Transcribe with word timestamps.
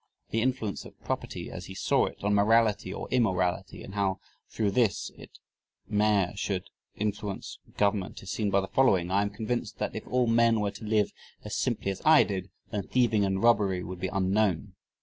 The 0.31 0.41
influence 0.41 0.83
of 0.83 0.99
property, 1.03 1.51
as 1.51 1.67
he 1.67 1.75
saw 1.75 2.07
it, 2.07 2.23
on 2.23 2.33
morality 2.33 2.91
or 2.91 3.07
immorality 3.11 3.83
and 3.83 3.93
how 3.93 4.19
through 4.49 4.71
this 4.71 5.11
it 5.15 5.37
mayor 5.87 6.31
should 6.35 6.71
influence 6.95 7.59
"government" 7.77 8.23
is 8.23 8.31
seen 8.31 8.49
by 8.49 8.61
the 8.61 8.67
following: 8.67 9.11
"I 9.11 9.21
am 9.21 9.29
convinced 9.29 9.77
that 9.77 9.95
if 9.95 10.07
all 10.07 10.25
men 10.25 10.59
were 10.59 10.71
to 10.71 10.85
live 10.85 11.11
as 11.45 11.55
simply 11.55 11.91
as 11.91 12.01
I 12.03 12.23
did, 12.23 12.49
then 12.71 12.87
thieving 12.87 13.23
and 13.25 13.43
robbery 13.43 13.83
would 13.83 13.99
be 13.99 14.07
unknown. 14.11 14.73